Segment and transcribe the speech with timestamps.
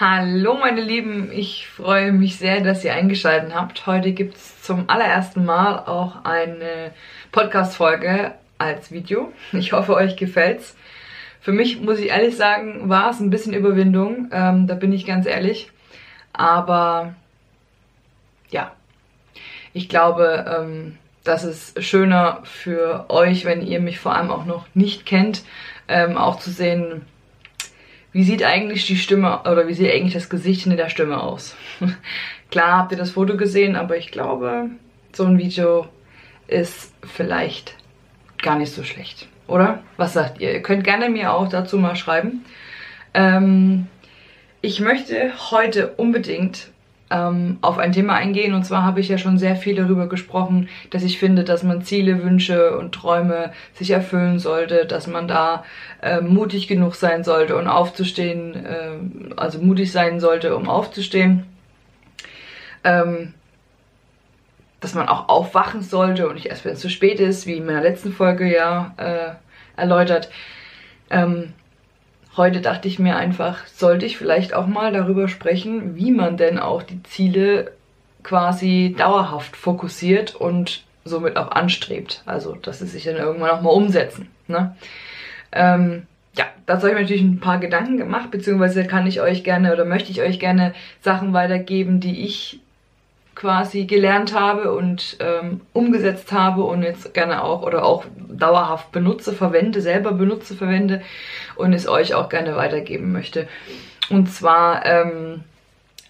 [0.00, 3.86] Hallo meine Lieben, ich freue mich sehr, dass ihr eingeschaltet habt.
[3.86, 6.92] Heute gibt es zum allerersten Mal auch eine
[7.32, 9.30] Podcast-Folge als Video.
[9.52, 10.74] Ich hoffe, euch gefällt's.
[11.42, 15.04] Für mich, muss ich ehrlich sagen, war es ein bisschen Überwindung, ähm, da bin ich
[15.04, 15.70] ganz ehrlich.
[16.32, 17.14] Aber
[18.48, 18.72] ja,
[19.74, 24.64] ich glaube, ähm, das ist schöner für euch, wenn ihr mich vor allem auch noch
[24.72, 25.44] nicht kennt,
[25.88, 27.04] ähm, auch zu sehen,
[28.12, 31.56] wie sieht eigentlich die Stimme oder wie sieht eigentlich das Gesicht hinter der Stimme aus?
[32.50, 34.70] Klar habt ihr das Foto gesehen, aber ich glaube,
[35.12, 35.86] so ein Video
[36.48, 37.76] ist vielleicht
[38.42, 39.28] gar nicht so schlecht.
[39.46, 39.82] Oder?
[39.96, 40.52] Was sagt ihr?
[40.52, 42.44] Ihr könnt gerne mir auch dazu mal schreiben.
[43.14, 43.86] Ähm,
[44.60, 46.68] ich möchte heute unbedingt
[47.10, 48.54] ähm, auf ein Thema eingehen.
[48.54, 51.82] Und zwar habe ich ja schon sehr viel darüber gesprochen, dass ich finde, dass man
[51.82, 55.64] Ziele, Wünsche und Träume sich erfüllen sollte, dass man da
[56.02, 61.44] äh, mutig genug sein sollte, um aufzustehen, äh, also mutig sein sollte, um aufzustehen.
[62.84, 63.34] Ähm,
[64.80, 67.66] dass man auch aufwachen sollte und nicht erst, wenn es zu spät ist, wie in
[67.66, 70.30] meiner letzten Folge ja äh, erläutert.
[71.10, 71.52] Ähm,
[72.36, 76.58] heute dachte ich mir einfach, sollte ich vielleicht auch mal darüber sprechen, wie man denn
[76.58, 77.72] auch die Ziele
[78.22, 82.22] quasi dauerhaft fokussiert und somit auch anstrebt.
[82.26, 84.28] Also, dass sie sich dann irgendwann auch mal umsetzen.
[84.46, 84.76] Ne?
[85.52, 86.02] Ähm,
[86.36, 89.72] ja, dazu habe ich mir natürlich ein paar Gedanken gemacht, beziehungsweise kann ich euch gerne
[89.72, 92.60] oder möchte ich euch gerne Sachen weitergeben, die ich
[93.40, 99.32] quasi gelernt habe und ähm, umgesetzt habe und jetzt gerne auch oder auch dauerhaft benutze,
[99.32, 101.00] verwende, selber benutze, verwende
[101.56, 103.48] und es euch auch gerne weitergeben möchte.
[104.10, 105.42] Und zwar ähm,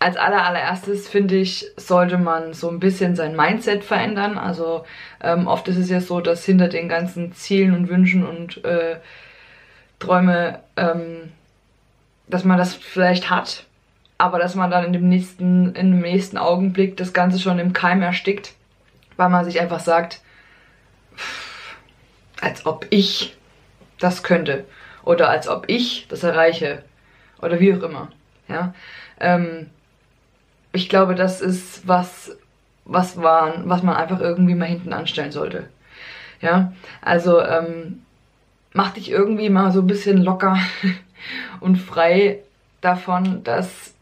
[0.01, 4.37] als aller, allererstes finde ich, sollte man so ein bisschen sein Mindset verändern.
[4.37, 4.85] Also
[5.23, 8.97] ähm, oft ist es ja so, dass hinter den ganzen Zielen und Wünschen und äh,
[10.01, 11.31] Träume, ähm,
[12.27, 13.67] dass man das vielleicht hat,
[14.21, 17.73] aber dass man dann in dem nächsten, in dem nächsten Augenblick das Ganze schon im
[17.73, 18.53] Keim erstickt,
[19.17, 20.21] weil man sich einfach sagt,
[22.41, 23.37] als ob ich
[23.99, 24.65] das könnte
[25.05, 26.83] oder als ob ich das erreiche
[27.41, 28.09] oder wie auch immer.
[28.47, 28.75] Ja,
[29.19, 29.71] ähm,
[30.73, 32.37] ich glaube, das ist was,
[32.85, 35.69] was man, was man einfach irgendwie mal hinten anstellen sollte.
[36.43, 38.03] Ja, also ähm,
[38.75, 40.59] mach dich irgendwie mal so ein bisschen locker
[41.61, 42.41] und frei
[42.81, 43.95] davon, dass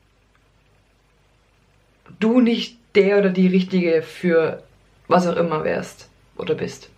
[2.19, 4.63] du nicht der oder die Richtige für
[5.07, 6.91] was auch immer wärst oder bist.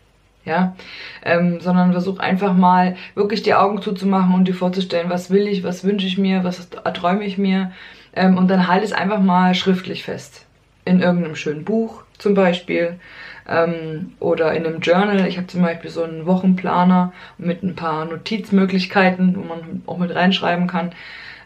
[0.44, 0.74] Ja,
[1.22, 5.64] ähm, sondern versuch einfach mal wirklich die Augen zuzumachen und dir vorzustellen, was will ich,
[5.64, 7.72] was wünsche ich mir, was erträume ich mir
[8.14, 10.46] ähm, und dann halt es einfach mal schriftlich fest.
[10.86, 12.98] In irgendeinem schönen Buch zum Beispiel
[13.48, 15.26] ähm, oder in einem Journal.
[15.26, 20.14] Ich habe zum Beispiel so einen Wochenplaner mit ein paar Notizmöglichkeiten, wo man auch mit
[20.14, 20.92] reinschreiben kann.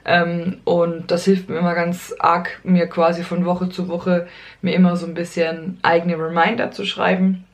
[0.05, 4.27] Ähm, und das hilft mir immer ganz arg, mir quasi von Woche zu Woche
[4.61, 7.45] mir immer so ein bisschen eigene Reminder zu schreiben,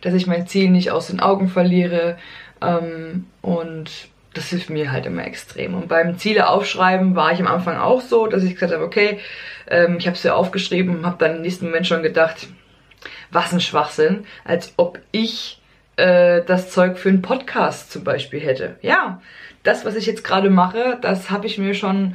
[0.00, 2.16] dass ich mein Ziel nicht aus den Augen verliere.
[2.62, 5.74] Ähm, und das hilft mir halt immer extrem.
[5.74, 9.18] Und beim Ziele aufschreiben war ich am Anfang auch so, dass ich gesagt habe, okay,
[9.68, 12.48] ähm, ich habe es ja aufgeschrieben und habe dann im nächsten Moment schon gedacht,
[13.30, 15.60] was ein Schwachsinn, als ob ich
[15.96, 18.76] äh, das Zeug für einen Podcast zum Beispiel hätte.
[18.82, 19.22] Ja,
[19.66, 22.14] das, was ich jetzt gerade mache, das habe ich mir schon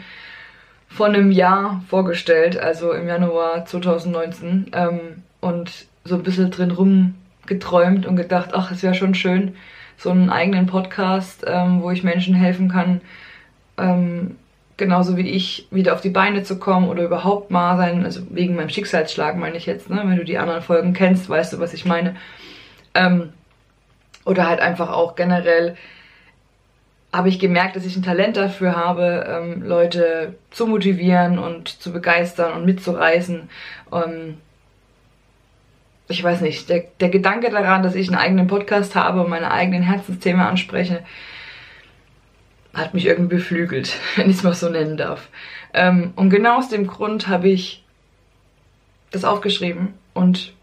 [0.88, 5.00] vor einem Jahr vorgestellt, also im Januar 2019, ähm,
[5.40, 9.56] und so ein bisschen drin rumgeträumt und gedacht, ach, es wäre schon schön,
[9.98, 13.02] so einen eigenen Podcast, ähm, wo ich Menschen helfen kann,
[13.78, 14.36] ähm,
[14.78, 18.56] genauso wie ich, wieder auf die Beine zu kommen oder überhaupt mal sein, also wegen
[18.56, 20.02] meinem Schicksalsschlag meine ich jetzt, ne?
[20.04, 22.16] wenn du die anderen Folgen kennst, weißt du, was ich meine.
[22.94, 23.30] Ähm,
[24.26, 25.76] oder halt einfach auch generell
[27.14, 31.92] habe ich gemerkt, dass ich ein Talent dafür habe, ähm, Leute zu motivieren und zu
[31.92, 33.50] begeistern und mitzureißen.
[33.92, 34.38] Ähm,
[36.08, 39.52] ich weiß nicht, der, der Gedanke daran, dass ich einen eigenen Podcast habe und meine
[39.52, 41.04] eigenen Herzensthemen anspreche,
[42.74, 45.28] hat mich irgendwie beflügelt, wenn ich es mal so nennen darf.
[45.74, 47.84] Ähm, und genau aus dem Grund habe ich
[49.12, 50.54] das aufgeschrieben und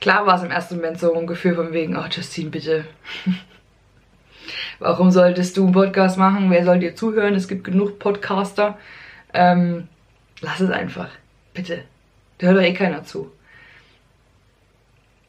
[0.00, 2.84] klar war es im ersten Moment so ein Gefühl von wegen, oh Justine, bitte.
[4.78, 6.50] Warum solltest du einen Podcast machen?
[6.50, 7.34] Wer soll dir zuhören?
[7.34, 8.78] Es gibt genug Podcaster.
[9.32, 9.88] Ähm,
[10.40, 11.08] lass es einfach.
[11.54, 11.82] Bitte.
[12.38, 13.30] Da hört doch eh keiner zu.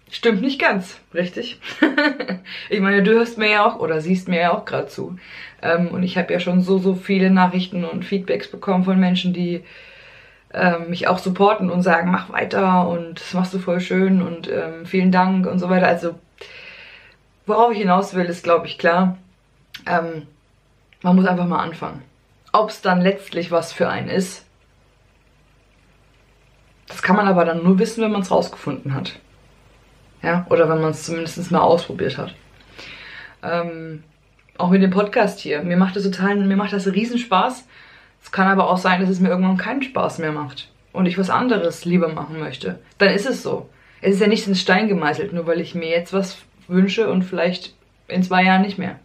[0.10, 1.60] Stimmt nicht ganz, richtig?
[2.70, 5.18] ich meine, du hörst mir ja auch oder siehst mir ja auch gerade zu.
[5.62, 9.32] Ähm, und ich habe ja schon so, so viele Nachrichten und Feedbacks bekommen von Menschen,
[9.32, 9.64] die
[10.54, 14.50] ähm, mich auch supporten und sagen, mach weiter und das machst du voll schön und
[14.50, 15.88] ähm, vielen Dank und so weiter.
[15.88, 16.16] Also,
[17.46, 19.18] worauf ich hinaus will, ist, glaube ich, klar.
[19.86, 20.28] Ähm,
[21.02, 22.04] man muss einfach mal anfangen.
[22.54, 24.46] Ob es dann letztlich was für einen ist,
[26.88, 29.20] das kann man aber dann nur wissen, wenn man es rausgefunden hat.
[30.22, 32.36] Ja, oder wenn man es zumindest mal ausprobiert hat.
[33.42, 34.04] Ähm,
[34.58, 35.64] auch mit dem Podcast hier.
[35.64, 37.66] Mir macht das total, mir macht das riesen Spaß.
[38.24, 41.18] Es kann aber auch sein, dass es mir irgendwann keinen Spaß mehr macht und ich
[41.18, 42.80] was anderes lieber machen möchte.
[42.98, 43.70] Dann ist es so.
[44.02, 47.24] Es ist ja nicht ins Stein gemeißelt, nur weil ich mir jetzt was wünsche und
[47.24, 47.74] vielleicht
[48.08, 49.00] in zwei Jahren nicht mehr.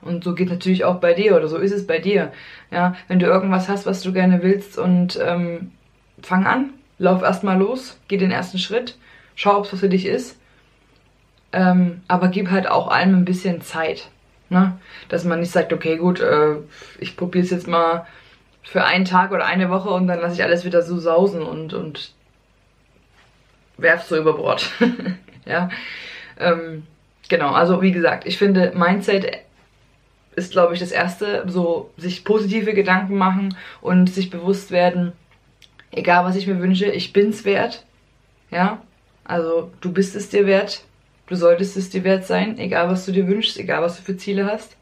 [0.00, 2.32] Und so geht natürlich auch bei dir oder so ist es bei dir.
[2.70, 5.70] Ja, wenn du irgendwas hast, was du gerne willst und ähm,
[6.20, 8.98] fang an, lauf erstmal los, geh den ersten Schritt,
[9.36, 10.38] schau, ob es was für dich ist.
[11.52, 14.08] Ähm, aber gib halt auch allem ein bisschen Zeit.
[14.48, 14.78] Ne?
[15.08, 16.56] Dass man nicht sagt, okay, gut, äh,
[16.98, 18.06] ich probiere es jetzt mal
[18.62, 21.74] für einen Tag oder eine Woche und dann lasse ich alles wieder so sausen und,
[21.74, 22.12] und
[23.76, 24.70] werf so über Bord.
[25.44, 25.68] ja.
[26.38, 26.84] Ähm,
[27.32, 29.38] genau, also wie gesagt, ich finde, Mindset
[30.36, 35.12] ist, glaube ich, das erste, so sich positive Gedanken machen und sich bewusst werden,
[35.90, 37.86] egal was ich mir wünsche, ich bin's wert.
[38.50, 38.82] Ja,
[39.24, 40.84] also du bist es dir wert.
[41.26, 44.18] Du solltest es dir wert sein, egal was du dir wünschst, egal was du für
[44.18, 44.76] Ziele hast.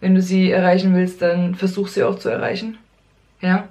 [0.00, 2.76] Wenn du sie erreichen willst, dann versuch sie auch zu erreichen.
[3.40, 3.70] Ja,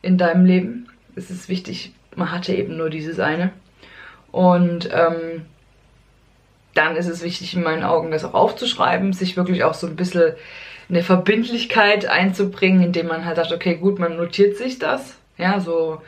[0.00, 0.88] in deinem Leben.
[1.14, 3.52] Es ist wichtig, man hatte eben nur dieses eine.
[4.32, 5.42] Und ähm,
[6.74, 9.96] dann ist es wichtig, in meinen Augen das auch aufzuschreiben, sich wirklich auch so ein
[9.96, 10.34] bisschen
[10.88, 15.16] eine Verbindlichkeit einzubringen, indem man halt sagt, okay, gut, man notiert sich das.
[15.38, 16.02] Ja, so,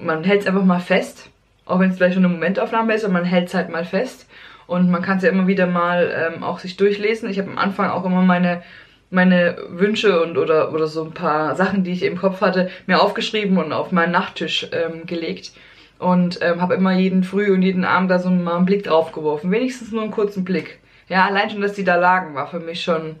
[0.00, 1.30] man hält es einfach mal fest,
[1.64, 4.28] auch wenn es vielleicht schon eine Momentaufnahme ist, aber man hält es halt mal fest.
[4.66, 7.30] Und man kann es ja immer wieder mal ähm, auch sich durchlesen.
[7.30, 8.62] Ich habe am Anfang auch immer meine
[9.10, 13.00] meine Wünsche und oder, oder so ein paar Sachen, die ich im Kopf hatte, mir
[13.00, 15.52] aufgeschrieben und auf meinen Nachttisch ähm, gelegt
[15.98, 19.12] und ähm, habe immer jeden Früh und jeden Abend da so mal einen Blick drauf
[19.12, 19.50] geworfen.
[19.50, 20.78] Wenigstens nur einen kurzen Blick.
[21.08, 23.16] Ja, allein schon, dass die da lagen, war für mich schon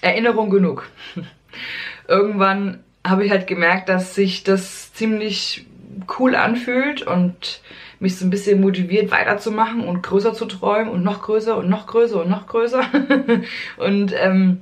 [0.00, 0.88] Erinnerung genug.
[2.08, 5.66] Irgendwann habe ich halt gemerkt, dass sich das ziemlich
[6.18, 7.60] cool anfühlt und
[8.00, 11.86] mich so ein bisschen motiviert weiterzumachen und größer zu träumen und noch größer und noch
[11.86, 12.82] größer und noch größer.
[13.78, 14.60] und ähm,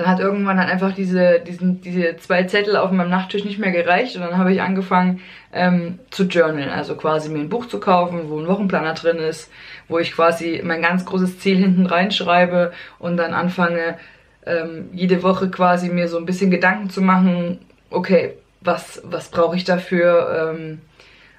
[0.00, 3.70] dann hat irgendwann dann einfach diese, diesen, diese zwei Zettel auf meinem Nachttisch nicht mehr
[3.70, 5.20] gereicht und dann habe ich angefangen
[5.52, 9.50] ähm, zu journalen, also quasi mir ein Buch zu kaufen, wo ein Wochenplaner drin ist,
[9.88, 13.98] wo ich quasi mein ganz großes Ziel hinten reinschreibe und dann anfange
[14.46, 17.58] ähm, jede Woche quasi mir so ein bisschen Gedanken zu machen,
[17.90, 20.80] okay, was, was brauche ich dafür, ähm,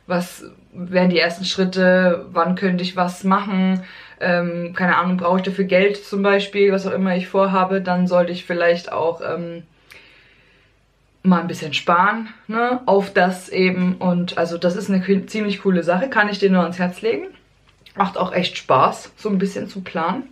[0.05, 3.83] was wären die ersten Schritte, wann könnte ich was machen,
[4.19, 8.07] ähm, keine Ahnung, brauche ich dafür Geld zum Beispiel, was auch immer ich vorhabe, dann
[8.07, 9.63] sollte ich vielleicht auch ähm,
[11.23, 15.83] mal ein bisschen sparen, ne, auf das eben und also das ist eine ziemlich coole
[15.83, 17.27] Sache, kann ich dir nur ans Herz legen.
[17.95, 20.23] Macht auch echt Spaß, so ein bisschen zu planen.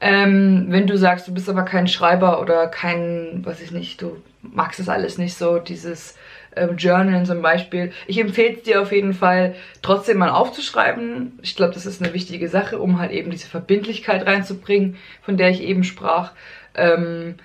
[0.00, 4.20] Ähm, wenn du sagst, du bist aber kein Schreiber oder kein, weiß ich nicht, du
[4.42, 6.16] magst das alles nicht so, dieses
[6.56, 7.92] ähm, Journalen zum Beispiel.
[8.06, 11.38] Ich empfehle es dir auf jeden Fall, trotzdem mal aufzuschreiben.
[11.42, 15.50] Ich glaube, das ist eine wichtige Sache, um halt eben diese Verbindlichkeit reinzubringen, von der
[15.50, 16.32] ich eben sprach.
[16.74, 17.36] Ähm,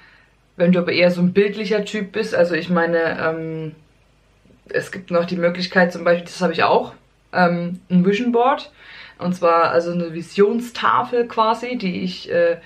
[0.56, 3.76] wenn du aber eher so ein bildlicher Typ bist, also ich meine, ähm,
[4.70, 6.94] es gibt noch die Möglichkeit zum Beispiel, das habe ich auch,
[7.34, 8.72] ähm, ein Vision Board.
[9.20, 12.58] Und zwar also eine Visionstafel quasi, die ich äh,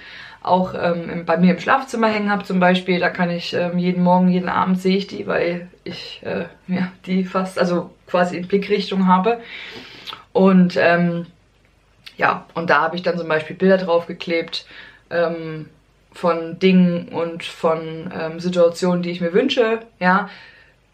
[0.41, 2.99] auch ähm, bei mir im Schlafzimmer hängen habe zum Beispiel.
[2.99, 6.91] Da kann ich ähm, jeden Morgen, jeden Abend sehe ich die, weil ich äh, ja,
[7.05, 9.39] die fast, also quasi in Blickrichtung habe.
[10.33, 11.27] Und ähm,
[12.17, 14.65] ja, und da habe ich dann zum Beispiel Bilder draufgeklebt
[15.09, 15.69] ähm,
[16.11, 19.79] von Dingen und von ähm, Situationen, die ich mir wünsche.
[19.99, 20.29] Ja,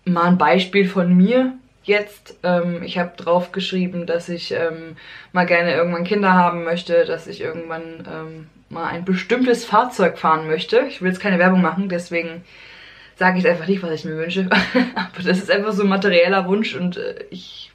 [0.06, 2.38] mal ein Beispiel von mir jetzt.
[2.44, 4.98] Ähm, ich habe draufgeschrieben, dass ich ähm,
[5.32, 10.48] mal gerne irgendwann Kinder haben möchte, dass ich irgendwann ähm, mal ein bestimmtes Fahrzeug fahren
[10.48, 10.86] möchte.
[10.90, 12.44] Ich will jetzt keine Werbung machen, deswegen
[13.16, 14.50] sage ich einfach nicht, was ich mir wünsche.
[14.96, 17.72] Aber das ist einfach so ein materieller Wunsch und äh, ich,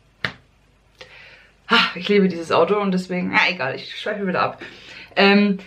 [1.68, 4.62] ha, ich liebe dieses Auto und deswegen, ja egal, ich schweife wieder ab.
[5.16, 5.58] Ähm,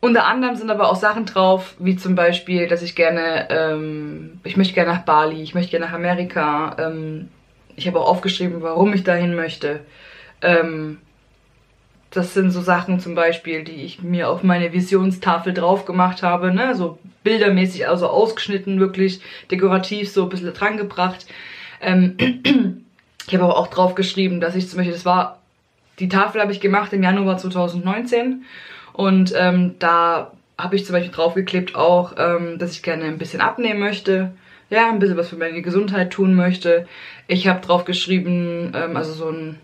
[0.00, 4.56] unter anderem sind aber auch Sachen drauf, wie zum Beispiel, dass ich gerne, ähm, ich
[4.56, 6.76] möchte gerne nach Bali, ich möchte gerne nach Amerika.
[6.78, 7.28] Ähm,
[7.74, 9.80] ich habe auch aufgeschrieben, warum ich dahin möchte.
[10.40, 10.98] Ähm,
[12.10, 16.52] das sind so Sachen zum Beispiel, die ich mir auf meine Visionstafel drauf gemacht habe,
[16.52, 16.74] ne?
[16.74, 21.26] so bildermäßig, also ausgeschnitten, wirklich dekorativ, so ein bisschen dran gebracht.
[21.80, 22.16] Ähm,
[23.26, 25.40] ich habe aber auch drauf geschrieben, dass ich zum Beispiel, das war,
[25.98, 28.44] die Tafel habe ich gemacht im Januar 2019
[28.94, 33.40] und ähm, da habe ich zum Beispiel draufgeklebt auch, ähm, dass ich gerne ein bisschen
[33.40, 34.32] abnehmen möchte,
[34.70, 36.86] ja, ein bisschen was für meine Gesundheit tun möchte.
[37.26, 39.58] Ich habe drauf geschrieben, ähm, also so ein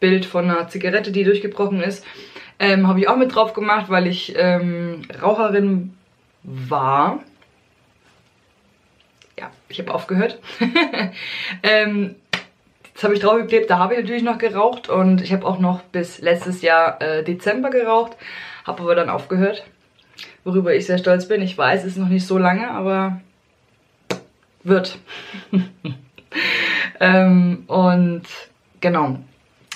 [0.00, 2.04] Bild von einer Zigarette, die durchgebrochen ist.
[2.58, 5.94] Ähm, Habe ich auch mit drauf gemacht, weil ich ähm, Raucherin
[6.42, 7.20] war.
[9.38, 10.38] ja, ich habe aufgehört.
[11.62, 12.16] ähm,
[12.84, 15.82] jetzt habe ich draufgeklebt, da habe ich natürlich noch geraucht und ich habe auch noch
[15.82, 18.16] bis letztes Jahr äh, Dezember geraucht,
[18.66, 19.64] habe aber dann aufgehört,
[20.44, 21.40] worüber ich sehr stolz bin.
[21.42, 23.20] Ich weiß, es ist noch nicht so lange, aber
[24.64, 24.98] wird.
[27.00, 28.22] ähm, und
[28.80, 29.18] genau,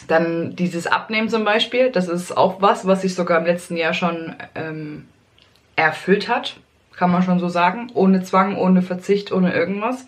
[0.06, 3.94] dann dieses Abnehmen zum Beispiel, das ist auch was, was sich sogar im letzten Jahr
[3.94, 5.06] schon ähm,
[5.76, 6.56] erfüllt hat,
[6.96, 7.90] kann man schon so sagen.
[7.94, 10.06] Ohne Zwang, ohne Verzicht, ohne irgendwas.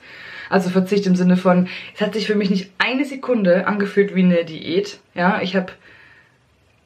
[0.48, 4.22] Also Verzicht im Sinne von, es hat sich für mich nicht eine Sekunde angefühlt wie
[4.22, 5.00] eine Diät.
[5.14, 5.72] Ja, ich habe,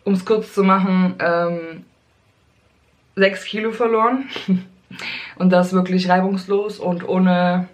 [0.04, 1.84] um es kurz zu machen, ähm,
[3.16, 4.28] sechs Kilo verloren.
[5.36, 7.68] und das wirklich reibungslos und ohne,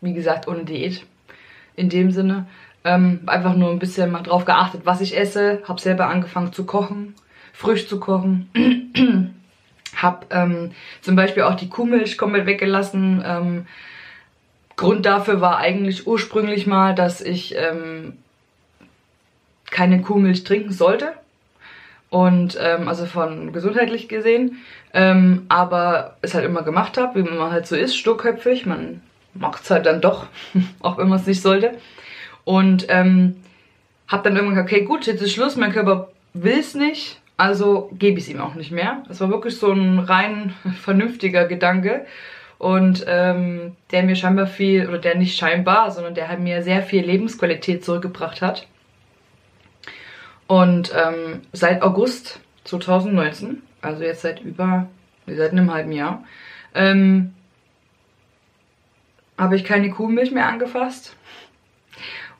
[0.00, 1.04] wie gesagt, ohne Diät.
[1.74, 2.46] In dem Sinne.
[2.86, 5.60] Ähm, einfach nur ein bisschen mal drauf geachtet, was ich esse.
[5.66, 7.14] Hab selber angefangen zu kochen,
[7.52, 8.48] frisch zu kochen.
[9.96, 13.24] hab ähm, zum Beispiel auch die Kuhmilch komplett weggelassen.
[13.26, 13.66] Ähm,
[14.76, 18.12] Grund dafür war eigentlich ursprünglich mal, dass ich ähm,
[19.70, 21.12] keine Kuhmilch trinken sollte.
[22.08, 24.58] Und ähm, also von gesundheitlich gesehen.
[24.94, 28.64] Ähm, aber es halt immer gemacht habe, wie man halt so ist, sturköpfig.
[28.64, 29.02] Man
[29.34, 30.26] macht es halt dann doch,
[30.80, 31.72] auch wenn man es nicht sollte.
[32.46, 33.34] Und ähm,
[34.06, 37.90] habe dann irgendwann gesagt, okay, gut, jetzt ist Schluss, mein Körper will es nicht, also
[37.98, 39.02] gebe ich es ihm auch nicht mehr.
[39.08, 42.06] Das war wirklich so ein rein vernünftiger Gedanke
[42.58, 46.82] und ähm, der mir scheinbar viel, oder der nicht scheinbar, sondern der halt mir sehr
[46.82, 48.68] viel Lebensqualität zurückgebracht hat.
[50.46, 54.86] Und ähm, seit August 2019, also jetzt seit über,
[55.26, 56.22] seit einem halben Jahr,
[56.76, 57.34] ähm,
[59.36, 61.16] habe ich keine Kuhmilch mehr angefasst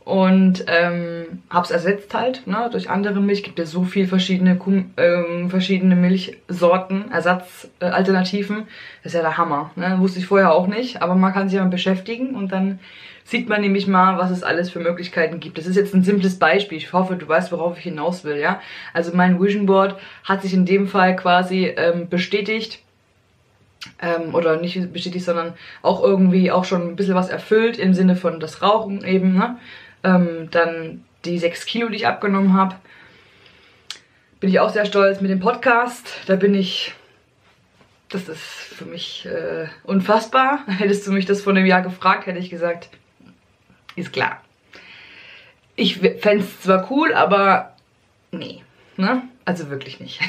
[0.06, 3.42] und ähm, habe es ersetzt halt ne, durch andere Milch.
[3.42, 4.56] Gibt ja so viel verschiedene
[4.96, 8.58] ähm, verschiedene Milchsorten, Ersatzalternativen.
[8.58, 8.66] Äh,
[9.02, 9.72] das ist ja der Hammer.
[9.74, 9.96] Ne?
[9.98, 12.78] Wusste ich vorher auch nicht, aber man kann sich mal beschäftigen und dann
[13.24, 15.58] sieht man nämlich mal, was es alles für Möglichkeiten gibt.
[15.58, 16.78] Das ist jetzt ein simples Beispiel.
[16.78, 18.36] Ich hoffe, du weißt, worauf ich hinaus will.
[18.36, 18.60] Ja,
[18.94, 22.80] also mein Vision Board hat sich in dem Fall quasi ähm, bestätigt.
[24.00, 28.14] Ähm, oder nicht bestätigt, sondern auch irgendwie auch schon ein bisschen was erfüllt im Sinne
[28.14, 29.58] von das Rauchen eben, ne?
[30.06, 32.76] Ähm, dann die 6 Kilo, die ich abgenommen habe.
[34.38, 36.20] Bin ich auch sehr stolz mit dem Podcast.
[36.26, 36.94] Da bin ich.
[38.08, 40.60] Das ist für mich äh, unfassbar.
[40.66, 42.88] Hättest du mich das vor einem Jahr gefragt, hätte ich gesagt,
[43.96, 44.40] ist klar.
[45.74, 47.74] Ich fände es zwar cool, aber
[48.30, 48.62] nee.
[48.96, 49.22] Ne?
[49.44, 50.20] Also wirklich nicht.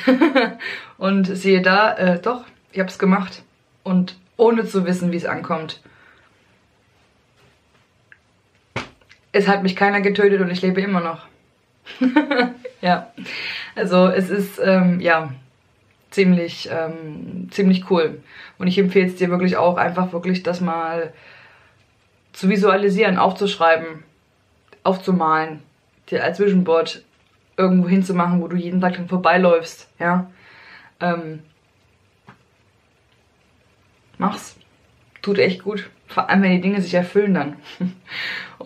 [0.98, 3.44] und siehe da, äh, doch, ich habe es gemacht.
[3.84, 5.82] Und ohne zu wissen, wie es ankommt.
[9.32, 11.28] Es hat mich keiner getötet und ich lebe immer noch.
[12.82, 13.12] ja,
[13.76, 15.32] also es ist, ähm, ja,
[16.12, 18.22] ziemlich, ähm, ziemlich cool.
[18.58, 21.14] Und ich empfehle es dir wirklich auch, einfach wirklich das mal
[22.34, 24.04] zu visualisieren, aufzuschreiben,
[24.84, 25.62] aufzumalen,
[26.10, 27.04] dir als Vision Board
[27.58, 30.30] irgendwo hinzumachen, wo du jeden Tag dann vorbeiläufst, ja.
[31.00, 31.40] Ähm,
[34.18, 34.56] mach's.
[35.22, 35.90] Tut echt gut.
[36.08, 37.58] Vor allem, wenn die Dinge sich erfüllen dann.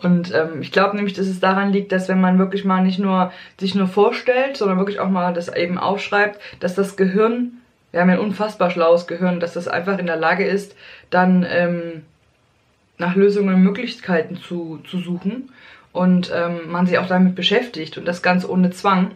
[0.02, 3.00] Und ähm, ich glaube nämlich, dass es daran liegt, dass wenn man wirklich mal nicht
[3.00, 8.02] nur sich nur vorstellt, sondern wirklich auch mal das eben aufschreibt, dass das Gehirn, wir
[8.02, 10.76] haben ja ein unfassbar schlaues Gehirn, dass das einfach in der Lage ist,
[11.10, 12.04] dann ähm,
[12.98, 15.52] nach Lösungen und Möglichkeiten zu, zu suchen
[15.92, 19.12] und ähm, man sich auch damit beschäftigt und das ganz ohne Zwang.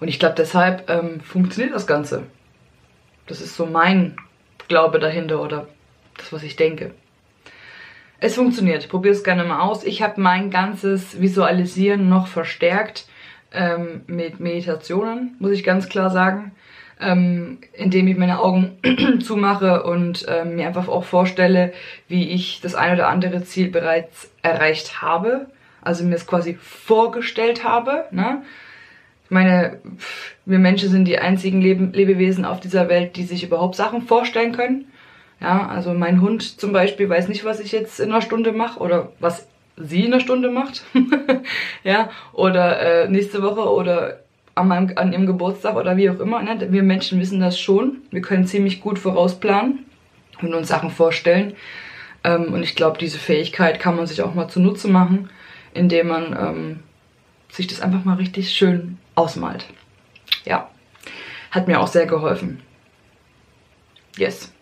[0.00, 2.24] Und ich glaube, deshalb ähm, funktioniert das Ganze.
[3.26, 4.16] Das ist so mein
[4.68, 5.66] Glaube dahinter oder
[6.16, 6.92] das, was ich denke.
[8.20, 8.88] Es funktioniert.
[8.88, 9.84] Probier es gerne mal aus.
[9.84, 13.06] Ich habe mein ganzes Visualisieren noch verstärkt
[13.52, 16.52] ähm, mit Meditationen, muss ich ganz klar sagen.
[17.00, 18.76] Ähm, indem ich meine Augen
[19.22, 21.72] zumache und ähm, mir einfach auch vorstelle,
[22.08, 25.46] wie ich das ein oder andere Ziel bereits erreicht habe.
[25.80, 28.06] Also mir es quasi vorgestellt habe.
[28.10, 28.42] Ne?
[29.26, 29.78] Ich meine,
[30.44, 34.50] wir Menschen sind die einzigen Leb Lebewesen auf dieser Welt, die sich überhaupt Sachen vorstellen
[34.50, 34.86] können.
[35.40, 38.80] Ja, also mein Hund zum Beispiel weiß nicht, was ich jetzt in einer Stunde mache
[38.80, 40.82] oder was sie in einer Stunde macht.
[41.84, 44.20] ja, oder äh, nächste Woche oder
[44.56, 46.42] an, meinem, an ihrem Geburtstag oder wie auch immer.
[46.42, 46.72] Ne?
[46.72, 47.98] Wir Menschen wissen das schon.
[48.10, 49.86] Wir können ziemlich gut vorausplanen
[50.42, 51.54] und uns Sachen vorstellen.
[52.24, 55.30] Ähm, und ich glaube, diese Fähigkeit kann man sich auch mal zunutze machen,
[55.72, 56.80] indem man ähm,
[57.50, 59.66] sich das einfach mal richtig schön ausmalt.
[60.44, 60.68] Ja,
[61.50, 62.60] hat mir auch sehr geholfen.
[64.16, 64.52] Yes.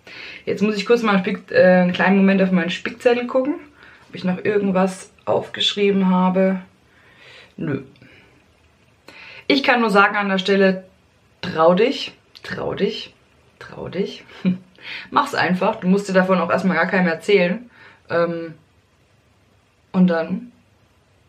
[0.46, 3.56] Jetzt muss ich kurz mal einen, äh, einen kleinen Moment auf meinen Spickzettel gucken,
[4.08, 6.62] ob ich noch irgendwas aufgeschrieben habe.
[7.58, 7.82] Nö.
[9.48, 10.84] Ich kann nur sagen an der Stelle,
[11.42, 12.12] trau dich,
[12.42, 13.12] trau dich,
[13.58, 14.24] trau dich.
[15.10, 15.76] mach's einfach.
[15.76, 17.70] Du musst dir davon auch erstmal gar keinem erzählen.
[18.08, 18.54] Ähm,
[19.92, 20.52] und dann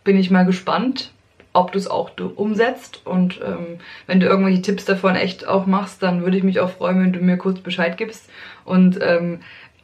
[0.04, 1.12] bin ich mal gespannt,
[1.58, 3.02] ob du es auch umsetzt.
[3.06, 6.70] Und ähm, wenn du irgendwelche Tipps davon echt auch machst, dann würde ich mich auch
[6.70, 8.30] freuen, wenn du mir kurz Bescheid gibst.
[8.64, 9.40] Und ähm,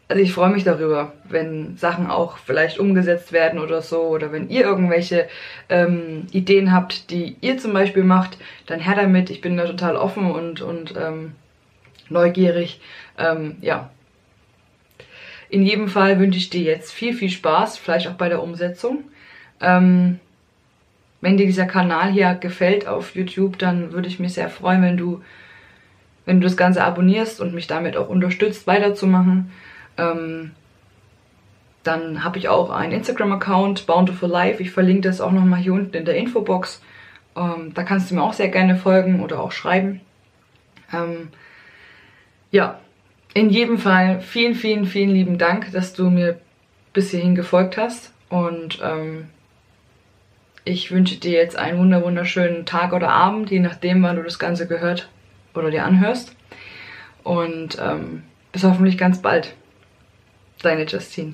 [0.07, 4.03] also ich freue mich darüber, wenn Sachen auch vielleicht umgesetzt werden oder so.
[4.03, 5.27] Oder wenn ihr irgendwelche
[5.69, 8.37] ähm, Ideen habt, die ihr zum Beispiel macht,
[8.67, 9.31] dann her damit.
[9.31, 11.31] Ich bin da total offen und, und ähm,
[12.07, 12.81] neugierig.
[13.17, 13.89] Ähm, ja.
[15.49, 19.05] In jedem Fall wünsche ich dir jetzt viel, viel Spaß, vielleicht auch bei der Umsetzung.
[19.59, 20.19] Ähm,
[21.23, 24.97] wenn dir dieser Kanal hier gefällt auf YouTube, dann würde ich mich sehr freuen, wenn
[24.97, 25.21] du,
[26.25, 29.49] wenn du das Ganze abonnierst und mich damit auch unterstützt, weiterzumachen.
[29.97, 30.51] Ähm,
[31.83, 34.61] dann habe ich auch einen Instagram-Account, Bountiful Life.
[34.61, 36.81] Ich verlinke das auch nochmal hier unten in der Infobox.
[37.37, 40.01] Ähm, da kannst du mir auch sehr gerne folgen oder auch schreiben.
[40.91, 41.29] Ähm,
[42.51, 42.81] ja,
[43.33, 46.37] in jedem Fall vielen, vielen, vielen lieben Dank, dass du mir
[46.91, 48.11] bis hierhin gefolgt hast.
[48.27, 49.29] Und ähm,
[50.65, 54.67] ich wünsche dir jetzt einen wunderschönen Tag oder Abend, je nachdem, wann du das Ganze
[54.67, 55.09] gehört
[55.53, 56.35] oder dir anhörst.
[57.23, 59.55] Und ähm, bis hoffentlich ganz bald.
[60.61, 61.33] Deine Justine.